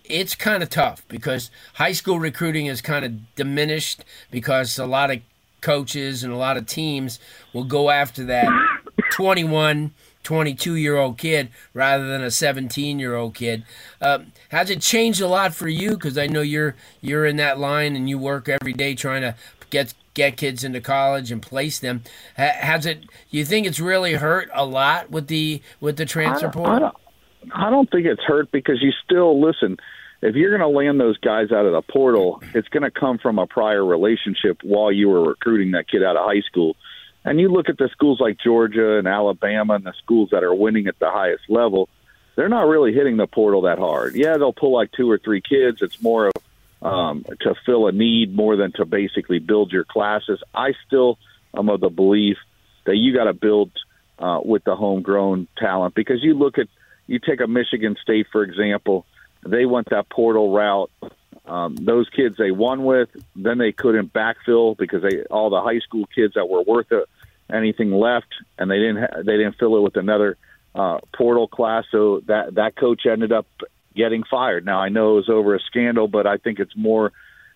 it's 0.06 0.34
kind 0.34 0.64
of 0.64 0.70
tough 0.70 1.06
because 1.10 1.52
high 1.74 1.92
school 1.92 2.20
recruiting 2.20 2.68
is 2.68 2.82
kind 2.82 3.04
of 3.04 3.36
diminished 3.36 4.06
because 4.32 4.80
a 4.80 4.86
lot 4.86 5.12
of 5.12 5.20
coaches 5.60 6.24
and 6.24 6.32
a 6.32 6.38
lot 6.38 6.56
of 6.56 6.68
teams 6.68 7.20
will 7.52 7.66
go 7.66 7.90
after 7.90 8.24
that 8.24 8.48
21 9.12 9.92
22 10.24 10.76
year 10.76 10.98
old 10.98 11.18
kid 11.18 11.50
rather 11.74 12.08
than 12.08 12.22
a 12.22 12.32
17 12.32 13.00
year 13.00 13.16
old 13.16 13.34
kid. 13.36 13.64
Uh, 14.02 14.20
has 14.50 14.70
it 14.70 14.82
changed 14.82 15.22
a 15.22 15.28
lot 15.28 15.54
for 15.56 15.68
you? 15.68 15.92
Because 15.92 16.18
I 16.18 16.28
know 16.28 16.42
you're 16.42 16.76
you're 17.02 17.26
in 17.26 17.38
that 17.38 17.60
line 17.60 17.96
and 17.96 18.10
you 18.10 18.18
work 18.18 18.50
every 18.50 18.74
day 18.74 18.96
trying 18.96 19.22
to 19.22 19.36
get 19.70 19.94
get 20.14 20.38
kids 20.38 20.64
into 20.64 20.82
college 20.82 21.32
and 21.32 21.42
place 21.42 21.80
them. 21.80 22.04
Has 22.36 22.86
it? 22.86 23.06
You 23.30 23.46
think 23.46 23.66
it's 23.66 23.80
really 23.80 24.14
hurt 24.14 24.50
a 24.54 24.66
lot 24.66 25.10
with 25.10 25.28
the 25.28 25.62
with 25.80 25.98
the 25.98 26.06
transfer 26.06 26.50
portal? 26.50 26.76
I 26.76 26.80
don't, 26.80 26.96
I 27.54 27.70
don't 27.70 27.90
think 27.90 28.06
it's 28.06 28.24
hurt 28.24 28.52
because 28.52 28.82
you 28.82 28.92
still 29.04 29.42
listen. 29.42 29.78
If 30.22 30.36
you're 30.36 30.56
going 30.56 30.70
to 30.70 30.78
land 30.78 31.00
those 31.00 31.18
guys 31.18 31.50
out 31.54 31.66
of 31.66 31.72
the 31.72 31.82
portal, 31.82 32.44
it's 32.54 32.68
going 32.68 32.84
to 32.84 32.92
come 32.92 33.20
from 33.20 33.40
a 33.40 33.48
prior 33.48 33.86
relationship 33.86 34.60
while 34.64 34.92
you 34.92 35.08
were 35.08 35.24
recruiting 35.24 35.72
that 35.72 35.88
kid 35.88 36.04
out 36.04 36.18
of 36.18 36.26
high 36.26 36.42
school 36.42 36.76
and 37.26 37.40
you 37.40 37.50
look 37.50 37.70
at 37.70 37.78
the 37.78 37.90
schools 37.92 38.20
like 38.20 38.38
Georgia 38.40 38.98
and 38.98 39.08
Alabama 39.08 39.76
and 39.76 39.86
the 39.86 39.94
schools 40.02 40.30
that 40.32 40.44
are 40.44 40.54
winning 40.54 40.88
at 40.88 41.00
the 41.00 41.10
highest 41.10 41.44
level, 41.50 41.90
they're 42.36 42.50
not 42.50 42.68
really 42.68 42.94
hitting 42.94 43.18
the 43.18 43.28
portal 43.28 43.64
that 43.64 43.80
hard. 43.80 44.16
Yeah, 44.16 44.38
they'll 44.38 44.54
pull 44.54 44.74
like 44.74 44.92
two 44.92 45.10
or 45.10 45.18
three 45.18 45.42
kids. 45.42 45.82
It's 45.82 46.02
more 46.02 46.28
of 46.28 46.34
um, 46.82 47.26
to 47.42 47.56
fill 47.66 47.88
a 47.88 47.92
need 47.92 48.34
more 48.34 48.56
than 48.56 48.72
to 48.74 48.86
basically 48.86 49.40
build 49.40 49.72
your 49.72 49.84
classes. 49.84 50.42
I 50.54 50.74
still 50.88 51.18
am 51.56 51.70
of 51.70 51.82
the 51.82 51.90
belief 51.90 52.38
that 52.86 52.96
you 52.96 53.14
got 53.14 53.26
to 53.26 53.34
build 53.34 53.72
uh, 54.18 54.40
with 54.44 54.64
the 54.64 54.76
homegrown 54.76 55.48
talent 55.58 55.96
because 55.96 56.24
you 56.24 56.34
look 56.34 56.58
at 56.58 56.68
you 57.08 57.20
take 57.20 57.42
a 57.42 57.48
Michigan 57.48 57.98
State 58.02 58.28
for 58.32 58.44
example, 58.44 59.06
they 59.46 59.66
went 59.66 59.90
that 59.90 60.10
portal 60.10 60.54
route 60.54 60.92
um, 61.50 61.76
those 61.76 62.08
kids 62.10 62.38
they 62.38 62.52
won 62.52 62.86
with, 62.86 63.10
then 63.36 63.58
they 63.58 63.72
couldn't 63.72 64.14
backfill 64.14 64.78
because 64.78 65.02
they 65.02 65.24
all 65.32 65.50
the 65.50 65.62
high 65.62 65.80
school 65.80 66.06
kids 66.14 66.36
that 66.36 66.48
were 66.48 66.62
worth 66.62 66.92
it, 66.92 67.10
anything 67.52 67.92
left, 67.92 68.28
and 68.60 68.70
they 68.70 68.78
didn't 68.78 68.98
ha- 68.98 69.22
they 69.24 69.36
didn't 69.38 69.56
fill 69.58 69.76
it 69.78 69.82
with 69.82 69.98
another 69.98 70.38
uh, 70.76 71.00
portal 71.16 71.48
class. 71.48 71.86
So 71.92 72.22
that 72.28 72.54
that 72.56 72.76
coach 72.76 73.08
ended 73.10 73.32
up 73.32 73.48
getting 73.96 74.24
fired. 74.30 74.64
Now 74.64 74.80
I 74.80 74.90
know 74.90 75.14
it 75.14 75.16
was 75.16 75.30
over 75.30 75.56
a 75.56 75.60
scandal, 75.60 76.08
but 76.08 76.28
I 76.28 76.38
think 76.38 76.60
it's 76.60 76.76
more 76.76 77.12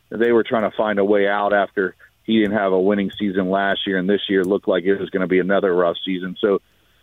they 0.09 0.31
were 0.31 0.43
trying 0.43 0.69
to 0.69 0.75
find 0.75 0.97
a 0.97 1.05
way 1.05 1.27
out 1.27 1.53
after 1.53 1.95
he 2.23 2.39
didn't 2.39 2.57
have 2.57 2.73
a 2.73 2.81
winning 2.81 3.11
season 3.19 3.51
last 3.51 3.85
year, 3.85 3.99
and 3.99 4.09
this 4.09 4.21
year 4.27 4.43
looked 4.43 4.67
like 4.67 4.85
it 4.85 4.97
was 4.97 5.11
going 5.11 5.21
to 5.21 5.27
be 5.27 5.39
another 5.39 5.71
rough 5.71 5.97
season. 6.03 6.35
So 6.41 6.55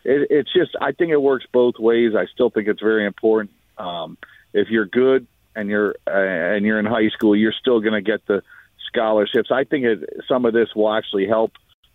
it, 0.02 0.26
it's 0.28 0.52
just 0.52 0.73
I 0.80 0.90
think 0.90 1.12
it 1.12 1.23
works 1.23 1.47
both 1.52 1.78
ways. 1.78 2.16
I 2.16 2.26
still 2.26 2.50
think 2.50 2.66
it's 2.66 2.82
very 2.82 3.06
important. 3.06 3.52
Um, 3.78 4.18
if 4.52 4.70
you're 4.70 4.87
good 4.87 5.28
and 5.54 5.69
you're 5.69 5.95
uh, 6.07 6.54
and 6.57 6.64
you're 6.64 6.78
in 6.78 6.87
high 6.87 7.09
school, 7.09 7.37
you're 7.37 7.54
still 7.59 7.80
going 7.80 7.92
to 7.92 8.02
get 8.02 8.26
the 8.26 8.42
scholarships. 8.88 9.50
I 9.52 9.64
think 9.64 9.85
it, 9.85 10.25
some 10.28 10.45
of 10.45 10.52
this 10.52 10.69
will 10.75 10.92
actually 10.92 11.26
help 11.26 11.52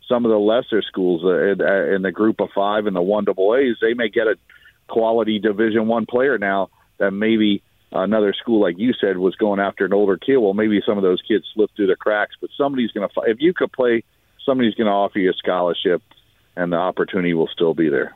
some 0.08 0.26
of 0.26 0.32
the 0.32 0.38
lesser 0.38 0.82
schools 0.82 1.24
uh, 1.24 1.52
in, 1.52 1.62
uh, 1.62 1.96
in 1.96 2.02
the 2.02 2.12
group 2.12 2.40
of 2.40 2.50
five 2.54 2.86
and 2.86 2.96
the 2.96 3.02
one 3.02 3.26
double 3.26 3.56
A's. 3.56 3.78
They 3.82 3.94
may 3.94 4.10
get 4.10 4.28
a 4.28 4.36
quality 4.88 5.40
Division 5.40 5.88
One 5.88 6.06
player 6.06 6.38
now 6.38 6.70
that 7.00 7.12
maybe 7.12 7.64
another 7.92 8.34
school, 8.34 8.62
like 8.62 8.78
you 8.78 8.94
said, 8.94 9.18
was 9.18 9.36
going 9.36 9.60
after 9.60 9.86
an 9.86 9.94
older 9.94 10.18
kid. 10.18 10.38
Well, 10.38 10.54
maybe 10.54 10.82
some 10.86 10.98
of 10.98 11.04
those 11.04 11.22
kids 11.28 11.46
slip 11.54 11.72
through 11.76 11.88
the 11.88 11.96
cracks, 11.96 12.36
but 12.40 12.50
somebody's 12.58 12.92
going 12.92 13.08
to. 13.08 13.22
If 13.30 13.38
you 13.40 13.54
could 13.54 13.72
play, 13.72 14.04
somebody's 14.46 14.76
going 14.76 14.88
to 14.88 14.94
offer 14.94 15.20
you 15.20 15.32
a 15.32 15.34
scholarship, 15.34 16.02
and 16.56 16.72
the 16.72 16.78
opportunity 16.78 17.34
will 17.34 17.48
still 17.48 17.74
be 17.74 17.90
there. 17.90 18.16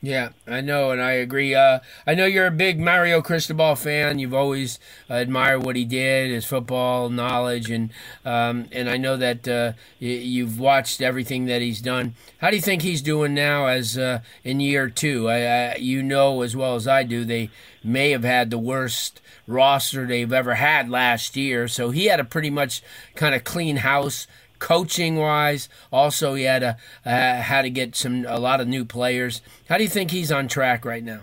Yeah, 0.00 0.28
I 0.46 0.60
know, 0.60 0.92
and 0.92 1.02
I 1.02 1.12
agree. 1.12 1.56
Uh, 1.56 1.80
I 2.06 2.14
know 2.14 2.24
you're 2.24 2.46
a 2.46 2.52
big 2.52 2.78
Mario 2.78 3.20
Cristobal 3.20 3.74
fan. 3.74 4.20
You've 4.20 4.34
always 4.34 4.78
uh, 5.10 5.14
admired 5.14 5.64
what 5.64 5.74
he 5.74 5.84
did, 5.84 6.30
his 6.30 6.44
football 6.44 7.08
knowledge, 7.08 7.68
and 7.68 7.90
um, 8.24 8.68
and 8.70 8.88
I 8.88 8.96
know 8.96 9.16
that 9.16 9.48
uh, 9.48 9.72
you've 9.98 10.60
watched 10.60 11.02
everything 11.02 11.46
that 11.46 11.62
he's 11.62 11.80
done. 11.80 12.14
How 12.38 12.50
do 12.50 12.56
you 12.56 12.62
think 12.62 12.82
he's 12.82 13.02
doing 13.02 13.34
now, 13.34 13.66
as 13.66 13.98
uh, 13.98 14.20
in 14.44 14.60
year 14.60 14.88
two? 14.88 15.28
I, 15.28 15.72
I, 15.72 15.76
you 15.76 16.04
know 16.04 16.42
as 16.42 16.54
well 16.54 16.76
as 16.76 16.86
I 16.86 17.02
do, 17.02 17.24
they 17.24 17.50
may 17.82 18.10
have 18.10 18.24
had 18.24 18.50
the 18.50 18.58
worst 18.58 19.20
roster 19.48 20.06
they've 20.06 20.32
ever 20.32 20.54
had 20.54 20.88
last 20.88 21.36
year. 21.36 21.66
So 21.66 21.90
he 21.90 22.04
had 22.06 22.20
a 22.20 22.24
pretty 22.24 22.50
much 22.50 22.82
kind 23.16 23.34
of 23.34 23.42
clean 23.42 23.78
house 23.78 24.28
coaching 24.58 25.16
wise. 25.16 25.68
Also, 25.92 26.34
he 26.34 26.44
had 26.44 26.62
a 26.62 26.76
uh, 27.04 27.10
had 27.10 27.62
to 27.62 27.70
get 27.70 27.96
some 27.96 28.24
a 28.26 28.38
lot 28.38 28.60
of 28.60 28.68
new 28.68 28.84
players. 28.84 29.40
How 29.68 29.76
do 29.76 29.82
you 29.82 29.88
think 29.88 30.10
he's 30.10 30.32
on 30.32 30.48
track 30.48 30.84
right 30.84 31.02
now? 31.02 31.20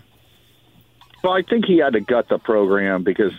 Well, 1.22 1.32
I 1.32 1.42
think 1.42 1.64
he 1.64 1.78
had 1.78 1.94
to 1.94 2.00
gut 2.00 2.28
the 2.28 2.38
program 2.38 3.02
because 3.02 3.32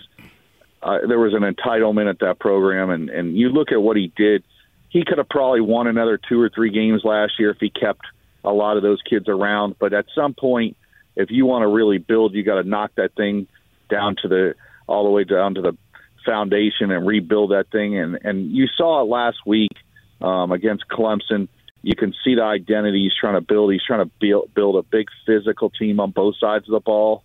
uh, 0.82 0.98
there 1.06 1.18
was 1.18 1.34
an 1.34 1.42
entitlement 1.42 2.10
at 2.10 2.18
that 2.20 2.38
program, 2.38 2.90
and 2.90 3.08
and 3.10 3.36
you 3.36 3.48
look 3.48 3.72
at 3.72 3.80
what 3.80 3.96
he 3.96 4.12
did. 4.16 4.44
He 4.90 5.04
could 5.04 5.18
have 5.18 5.28
probably 5.28 5.60
won 5.60 5.86
another 5.86 6.18
two 6.28 6.40
or 6.40 6.48
three 6.48 6.70
games 6.70 7.02
last 7.04 7.34
year 7.38 7.50
if 7.50 7.58
he 7.60 7.68
kept 7.68 8.00
a 8.42 8.50
lot 8.50 8.78
of 8.78 8.82
those 8.82 9.02
kids 9.02 9.28
around. 9.28 9.76
But 9.78 9.92
at 9.92 10.06
some 10.14 10.32
point, 10.32 10.76
if 11.14 11.30
you 11.30 11.44
want 11.44 11.62
to 11.62 11.68
really 11.68 11.98
build, 11.98 12.32
you 12.32 12.42
got 12.42 12.62
to 12.62 12.66
knock 12.66 12.92
that 12.96 13.14
thing 13.14 13.46
down 13.90 14.16
to 14.22 14.28
the 14.28 14.54
all 14.86 15.04
the 15.04 15.10
way 15.10 15.24
down 15.24 15.54
to 15.54 15.60
the 15.60 15.76
foundation 16.24 16.90
and 16.90 17.06
rebuild 17.06 17.50
that 17.50 17.70
thing. 17.70 17.98
And 17.98 18.18
and 18.22 18.50
you 18.52 18.66
saw 18.76 19.02
it 19.02 19.08
last 19.08 19.38
week 19.46 19.72
um, 20.20 20.52
against 20.52 20.88
Clemson. 20.88 21.48
You 21.82 21.94
can 21.94 22.14
see 22.24 22.34
the 22.34 22.42
identity 22.42 23.04
he's 23.04 23.14
trying 23.18 23.34
to 23.34 23.40
build. 23.40 23.72
He's 23.72 23.84
trying 23.84 24.04
to 24.04 24.10
build, 24.20 24.52
build 24.54 24.76
a 24.76 24.82
big 24.82 25.08
physical 25.26 25.70
team 25.70 26.00
on 26.00 26.10
both 26.10 26.36
sides 26.38 26.66
of 26.68 26.72
the 26.72 26.80
ball, 26.80 27.22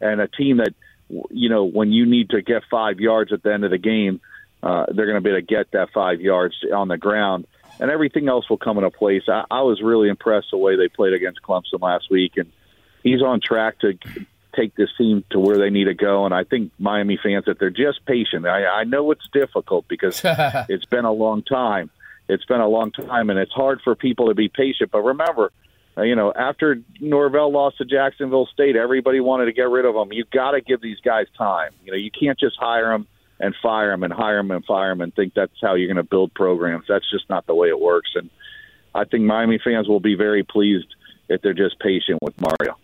and 0.00 0.20
a 0.20 0.28
team 0.28 0.58
that, 0.58 0.74
you 1.30 1.48
know, 1.48 1.64
when 1.64 1.92
you 1.92 2.06
need 2.06 2.30
to 2.30 2.42
get 2.42 2.62
five 2.70 3.00
yards 3.00 3.32
at 3.32 3.42
the 3.42 3.52
end 3.52 3.64
of 3.64 3.70
the 3.70 3.78
game, 3.78 4.20
uh, 4.62 4.86
they're 4.92 5.06
going 5.06 5.16
to 5.16 5.20
be 5.20 5.30
able 5.30 5.40
to 5.40 5.46
get 5.46 5.70
that 5.72 5.90
five 5.92 6.20
yards 6.20 6.54
on 6.72 6.88
the 6.88 6.96
ground, 6.96 7.46
and 7.80 7.90
everything 7.90 8.28
else 8.28 8.48
will 8.48 8.56
come 8.56 8.78
into 8.78 8.90
place. 8.90 9.22
I, 9.28 9.44
I 9.50 9.62
was 9.62 9.82
really 9.82 10.08
impressed 10.08 10.48
the 10.52 10.58
way 10.58 10.76
they 10.76 10.88
played 10.88 11.12
against 11.12 11.42
Clemson 11.42 11.80
last 11.80 12.10
week, 12.10 12.36
and 12.36 12.50
he's 13.02 13.22
on 13.22 13.40
track 13.40 13.80
to 13.80 13.98
take 14.54 14.74
this 14.74 14.90
team 14.96 15.24
to 15.30 15.38
where 15.38 15.58
they 15.58 15.70
need 15.70 15.84
to 15.84 15.94
go. 15.94 16.24
And 16.24 16.34
I 16.34 16.44
think 16.44 16.72
Miami 16.78 17.18
fans, 17.22 17.44
that 17.46 17.58
they're 17.58 17.70
just 17.70 18.04
patient. 18.06 18.46
I, 18.46 18.64
I 18.64 18.84
know 18.84 19.10
it's 19.10 19.28
difficult 19.32 19.86
because 19.88 20.20
it's 20.24 20.84
been 20.84 21.04
a 21.04 21.12
long 21.12 21.42
time 21.42 21.90
it's 22.28 22.44
been 22.44 22.60
a 22.60 22.68
long 22.68 22.92
time, 22.92 23.30
and 23.30 23.38
it's 23.38 23.52
hard 23.52 23.80
for 23.82 23.94
people 23.94 24.28
to 24.28 24.34
be 24.34 24.48
patient. 24.48 24.90
But 24.90 25.02
remember, 25.02 25.52
uh, 25.96 26.02
you 26.02 26.14
know, 26.14 26.32
after 26.32 26.80
Norvell 27.00 27.50
lost 27.50 27.78
to 27.78 27.84
Jacksonville 27.84 28.46
State, 28.52 28.76
everybody 28.76 29.20
wanted 29.20 29.46
to 29.46 29.52
get 29.52 29.68
rid 29.68 29.84
of 29.84 29.94
him. 29.96 30.12
You've 30.12 30.30
got 30.30 30.52
to 30.52 30.60
give 30.60 30.80
these 30.80 31.00
guys 31.00 31.26
time. 31.36 31.72
You 31.84 31.92
know, 31.92 31.98
you 31.98 32.10
can't 32.10 32.38
just 32.38 32.56
hire 32.58 32.90
them 32.90 33.06
and 33.40 33.54
fire 33.62 33.90
them 33.90 34.02
and 34.04 34.12
hire 34.12 34.36
them 34.36 34.50
and 34.50 34.64
fire 34.64 34.90
them 34.90 35.00
and 35.00 35.14
think 35.14 35.34
that's 35.34 35.52
how 35.60 35.74
you're 35.74 35.88
going 35.88 35.96
to 35.96 36.08
build 36.08 36.34
programs. 36.34 36.84
That's 36.88 37.08
just 37.10 37.28
not 37.28 37.46
the 37.46 37.54
way 37.54 37.68
it 37.68 37.80
works. 37.80 38.10
And 38.14 38.30
I 38.94 39.04
think 39.04 39.24
Miami 39.24 39.58
fans 39.62 39.88
will 39.88 40.00
be 40.00 40.14
very 40.14 40.44
pleased 40.44 40.94
if 41.28 41.42
they're 41.42 41.54
just 41.54 41.78
patient 41.80 42.20
with 42.22 42.40
Mario. 42.40 42.76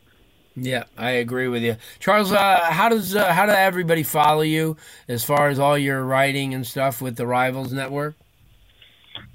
Yeah, 0.57 0.85
I 0.97 1.11
agree 1.11 1.49
with 1.49 1.63
you, 1.63 1.77
Charles. 1.99 2.31
Uh, 2.31 2.61
how 2.71 2.89
does 2.89 3.17
uh, 3.17 3.33
how 3.33 3.47
does 3.47 3.57
everybody 3.57 4.05
follow 4.05 4.43
you 4.43 4.77
as 5.09 5.25
far 5.25 5.49
as 5.49 5.59
all 5.59 5.77
your 5.77 6.05
writing 6.05 6.55
and 6.55 6.65
stuff 6.65 7.03
with 7.03 7.17
the 7.17 7.27
Rivals 7.27 7.73
Network? 7.73 8.15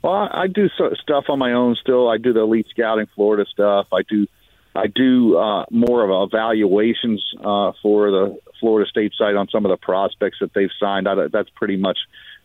Well, 0.02 0.30
I 0.32 0.48
do 0.48 0.70
stuff 1.02 1.26
on 1.30 1.40
my 1.40 1.54
own 1.54 1.76
still. 1.82 2.10
I 2.10 2.18
do 2.18 2.32
the 2.34 2.42
elite 2.42 2.68
scouting 2.70 3.08
Florida 3.16 3.46
stuff. 3.52 3.88
I 3.92 4.02
do 4.04 4.28
I 4.76 4.88
do 4.88 5.38
uh, 5.38 5.66
more 5.72 6.04
of 6.04 6.30
evaluations 6.30 7.24
uh, 7.40 7.74
for 7.82 8.12
the 8.12 8.40
Florida 8.60 8.90
State 8.90 9.14
side 9.18 9.36
on 9.36 9.48
some 9.50 9.66
of 9.66 9.70
the 9.72 9.78
prospects 9.78 10.38
that 10.42 10.54
they've 10.54 10.70
signed. 10.80 11.08
I, 11.08 11.28
that's 11.28 11.50
pretty 11.50 11.76
much 11.76 11.98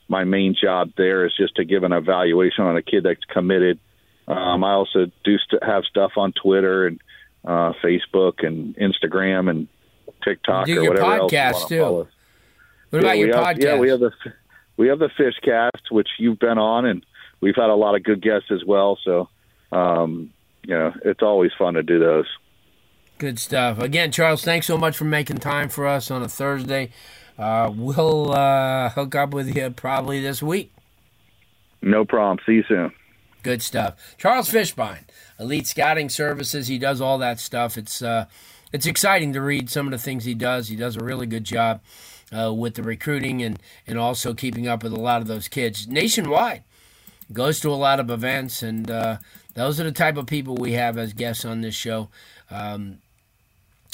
my 0.09 0.25
main 0.25 0.57
job 0.61 0.93
there 0.97 1.27
is 1.27 1.33
just 1.37 1.57
to 1.57 1.65
give 1.65 1.85
an 1.85 1.93
evaluation 1.93 2.65
on 2.65 2.77
a 2.77 2.83
kid 2.83 3.05
that's 3.05 3.25
committed. 3.25 3.79
Um, 4.27 4.65
I 4.65 4.73
also 4.73 5.07
do 5.23 5.37
st- 5.39 5.63
have 5.63 5.85
stuff 5.85 6.13
on 6.17 6.33
Twitter 6.33 6.87
and 6.87 7.01
uh, 7.45 7.73
Facebook 7.83 8.45
and 8.45 8.75
Instagram 8.77 9.51
and 9.51 9.69
TikTok 10.25 10.67
you 10.67 10.85
or 10.85 10.89
whatever 10.89 11.29
podcast 11.29 11.53
else. 11.53 11.69
too. 11.69 11.83
What 11.83 12.09
yeah, 12.93 12.99
about 13.01 13.19
your 13.19 13.37
have, 13.37 13.45
podcast? 13.45 13.63
Yeah, 13.63 13.79
we 13.79 13.91
have 13.91 14.01
the 14.01 14.13
we 14.77 14.89
have 14.89 14.99
the 14.99 15.11
Fishcast, 15.19 15.91
which 15.91 16.09
you've 16.19 16.39
been 16.39 16.59
on, 16.59 16.87
and 16.87 17.05
we've 17.45 17.55
had 17.55 17.69
a 17.69 17.75
lot 17.75 17.95
of 17.95 18.03
good 18.03 18.23
guests 18.23 18.51
as 18.51 18.65
well. 18.65 18.99
So, 19.05 19.29
um, 19.71 20.31
you 20.65 20.75
know, 20.75 20.95
it's 21.05 21.23
always 21.23 21.51
fun 21.59 21.75
to 21.75 21.83
do 21.83 21.99
those. 21.99 22.25
Good 23.19 23.39
stuff. 23.39 23.79
Again, 23.79 24.11
Charles, 24.11 24.43
thanks 24.43 24.67
so 24.67 24.79
much 24.79 24.97
for 24.97 25.05
making 25.05 25.39
time 25.39 25.69
for 25.69 25.87
us 25.87 26.11
on 26.11 26.23
a 26.23 26.29
Thursday. 26.29 26.91
Uh, 27.39 27.71
we'll 27.77 28.33
uh, 28.33 28.89
hook 28.91 29.15
up 29.15 29.35
with 29.35 29.55
you 29.55 29.69
probably 29.71 30.23
this 30.23 30.43
week. 30.43 30.73
No 31.83 32.07
problem. 32.07 32.39
See 32.47 32.55
you 32.55 32.65
soon. 32.67 32.93
Good 33.43 33.61
stuff. 33.61 34.17
Charles 34.17 34.51
Fishbein, 34.51 35.01
Elite 35.39 35.67
Scouting 35.67 36.09
Services. 36.09 36.69
He 36.69 36.79
does 36.79 37.03
all 37.03 37.19
that 37.19 37.39
stuff. 37.39 37.77
It's 37.77 38.01
uh, 38.01 38.25
it's 38.73 38.87
exciting 38.87 39.35
to 39.35 39.43
read 39.43 39.69
some 39.69 39.87
of 39.87 39.91
the 39.91 39.99
things 39.99 40.25
he 40.25 40.33
does. 40.33 40.69
He 40.69 40.77
does 40.77 40.97
a 40.97 41.05
really 41.05 41.27
good 41.27 41.45
job 41.45 41.83
uh, 42.33 42.55
with 42.55 42.75
the 42.75 42.83
recruiting 42.83 43.43
and 43.43 43.59
and 43.87 43.99
also 43.99 44.33
keeping 44.33 44.67
up 44.67 44.83
with 44.83 44.95
a 44.95 45.01
lot 45.01 45.21
of 45.21 45.29
those 45.29 45.47
kids 45.47 45.87
nationwide. 45.87 46.65
Goes 47.33 47.61
to 47.61 47.71
a 47.71 47.75
lot 47.75 48.01
of 48.01 48.11
events, 48.11 48.63
and 48.63 48.91
uh, 48.91 49.17
those 49.55 49.81
are 49.81 49.85
the 49.85 49.93
type 49.93 50.17
of 50.17 50.27
people 50.27 50.55
we 50.55 50.73
have 50.73 50.99
as 50.99 51.13
guests 51.13 51.45
on 51.45 51.63
this 51.63 51.75
show. 51.75 52.09
Um, 52.51 52.99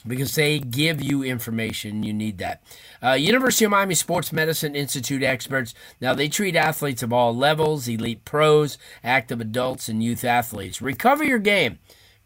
because 0.06 0.34
they 0.34 0.58
give 0.58 1.02
you 1.02 1.22
information. 1.22 2.02
You 2.02 2.14
need 2.14 2.38
that. 2.38 2.62
Uh, 3.02 3.12
University 3.12 3.66
of 3.66 3.70
Miami 3.70 3.94
Sports 3.94 4.32
Medicine 4.32 4.74
Institute 4.74 5.22
experts. 5.22 5.74
Now, 6.00 6.14
they 6.14 6.28
treat 6.28 6.56
athletes 6.56 7.02
of 7.02 7.12
all 7.12 7.36
levels 7.36 7.86
elite 7.86 8.24
pros, 8.24 8.78
active 9.04 9.38
adults, 9.40 9.88
and 9.88 10.02
youth 10.02 10.24
athletes. 10.24 10.80
Recover 10.80 11.24
your 11.24 11.38
game. 11.38 11.78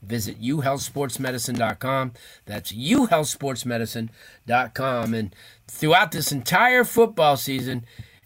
Visit 0.02 0.40
uhealthsportsmedicine.com. 0.40 2.12
That's 2.46 2.70
uhealthsportsmedicine.com. 2.72 5.14
And 5.14 5.34
throughout 5.66 6.12
this 6.12 6.30
entire 6.30 6.84
football 6.84 7.36
season, 7.36 7.84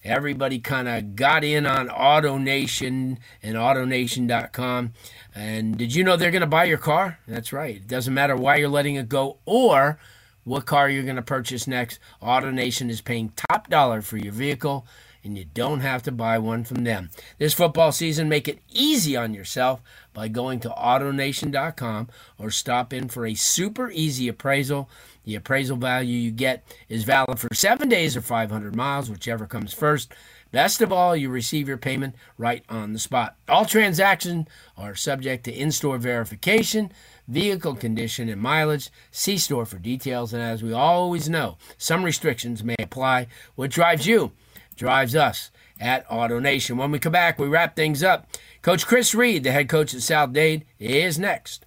everybody 0.08 0.58
kind 0.58 0.88
of 0.88 1.14
got 1.14 1.44
in 1.44 1.66
on 1.66 1.88
AutoNation 1.88 3.18
and 3.42 3.56
AutoNation.com. 3.56 4.92
And 5.34 5.76
did 5.76 5.94
you 5.94 6.02
know 6.02 6.16
they're 6.16 6.30
going 6.30 6.40
to 6.40 6.46
buy 6.46 6.64
your 6.64 6.78
car? 6.78 7.18
That's 7.28 7.52
right. 7.52 7.76
It 7.76 7.86
doesn't 7.86 8.14
matter 8.14 8.34
why 8.34 8.56
you're 8.56 8.68
letting 8.68 8.96
it 8.96 9.08
go 9.08 9.38
or 9.44 10.00
what 10.44 10.66
car 10.66 10.88
you're 10.88 11.04
going 11.04 11.16
to 11.16 11.22
purchase 11.22 11.66
next. 11.66 11.98
AutoNation 12.22 12.88
is 12.88 13.02
paying 13.02 13.32
top 13.50 13.68
dollar 13.68 14.00
for 14.00 14.16
your 14.16 14.32
vehicle, 14.32 14.86
and 15.22 15.36
you 15.36 15.44
don't 15.44 15.80
have 15.80 16.02
to 16.04 16.12
buy 16.12 16.38
one 16.38 16.64
from 16.64 16.84
them. 16.84 17.10
This 17.38 17.52
football 17.52 17.92
season, 17.92 18.28
make 18.28 18.48
it 18.48 18.60
easy 18.70 19.14
on 19.14 19.34
yourself 19.34 19.82
by 20.14 20.28
going 20.28 20.60
to 20.60 20.70
AutoNation.com 20.70 22.08
or 22.38 22.50
stop 22.50 22.92
in 22.92 23.08
for 23.08 23.26
a 23.26 23.34
super 23.34 23.90
easy 23.90 24.26
appraisal. 24.26 24.88
The 25.28 25.34
appraisal 25.34 25.76
value 25.76 26.16
you 26.16 26.30
get 26.30 26.64
is 26.88 27.04
valid 27.04 27.38
for 27.38 27.54
seven 27.54 27.90
days 27.90 28.16
or 28.16 28.22
500 28.22 28.74
miles, 28.74 29.10
whichever 29.10 29.46
comes 29.46 29.74
first. 29.74 30.10
Best 30.52 30.80
of 30.80 30.90
all, 30.90 31.14
you 31.14 31.28
receive 31.28 31.68
your 31.68 31.76
payment 31.76 32.14
right 32.38 32.64
on 32.70 32.94
the 32.94 32.98
spot. 32.98 33.36
All 33.46 33.66
transactions 33.66 34.46
are 34.78 34.94
subject 34.94 35.44
to 35.44 35.52
in 35.52 35.70
store 35.70 35.98
verification, 35.98 36.90
vehicle 37.26 37.74
condition, 37.74 38.30
and 38.30 38.40
mileage. 38.40 38.88
See 39.10 39.36
store 39.36 39.66
for 39.66 39.76
details. 39.76 40.32
And 40.32 40.42
as 40.42 40.62
we 40.62 40.72
always 40.72 41.28
know, 41.28 41.58
some 41.76 42.04
restrictions 42.04 42.64
may 42.64 42.76
apply. 42.78 43.26
What 43.54 43.70
drives 43.70 44.06
you 44.06 44.32
drives 44.76 45.14
us 45.14 45.50
at 45.78 46.08
AutoNation. 46.08 46.78
When 46.78 46.90
we 46.90 46.98
come 46.98 47.12
back, 47.12 47.38
we 47.38 47.48
wrap 47.48 47.76
things 47.76 48.02
up. 48.02 48.30
Coach 48.62 48.86
Chris 48.86 49.14
Reed, 49.14 49.44
the 49.44 49.52
head 49.52 49.68
coach 49.68 49.92
at 49.92 50.00
South 50.00 50.32
Dade, 50.32 50.64
is 50.78 51.18
next. 51.18 51.66